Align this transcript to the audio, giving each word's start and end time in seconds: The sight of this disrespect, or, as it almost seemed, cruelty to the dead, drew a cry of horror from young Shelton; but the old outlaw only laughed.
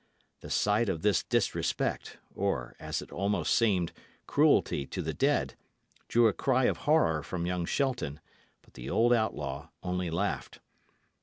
The 0.39 0.49
sight 0.49 0.89
of 0.89 1.03
this 1.03 1.21
disrespect, 1.21 2.17
or, 2.33 2.75
as 2.79 3.03
it 3.03 3.11
almost 3.11 3.53
seemed, 3.53 3.93
cruelty 4.25 4.87
to 4.87 5.01
the 5.03 5.13
dead, 5.13 5.53
drew 6.07 6.27
a 6.27 6.33
cry 6.33 6.63
of 6.63 6.77
horror 6.89 7.21
from 7.21 7.45
young 7.45 7.67
Shelton; 7.67 8.19
but 8.63 8.73
the 8.73 8.89
old 8.89 9.13
outlaw 9.13 9.67
only 9.83 10.09
laughed. 10.09 10.59